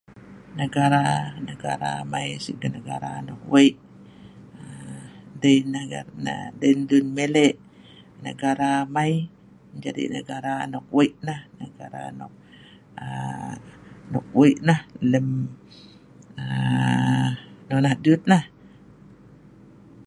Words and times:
Negara 0.59 1.03
negara 1.49 1.89
amai 2.01 2.27
si 2.43 2.51
negara 2.75 3.11
nok 3.27 3.41
wei' 3.51 3.73
aaa 4.59 5.03
dei' 5.41 5.59
nah 5.71 5.85
rat 5.91 6.09
neh 6.25 6.41
endei 6.67 6.73
nah 6.77 6.87
lun 6.89 7.05
meleh 7.17 7.51
negara 8.25 8.67
amai 8.83 9.11
jadi 9.83 10.03
negara 10.15 10.53
nok 10.73 10.85
wei' 10.95 11.15
nah 11.27 11.39
negara 11.59 12.01
kira 12.03 12.17
nok 14.13 14.25
wei' 14.37 14.57
nah 14.67 14.81
aaa 14.89 15.07
lem 15.11 15.27
nonoh 17.69 17.93
dut 18.03 18.21
lah 18.31 18.43